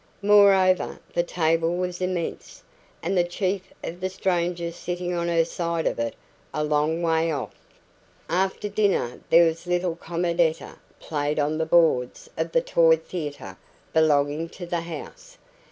[0.23, 2.63] Moreover, the table was immense,
[3.03, 6.15] and the chief of the strangers sitting on her side of it,
[6.55, 7.53] a long way off.
[8.27, 13.57] After dinner there was little comedietta played on the boards of the toy theatre
[13.93, 15.37] belonging to the house.